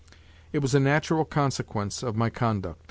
[0.51, 2.79] It was a natural consequence of my conduct.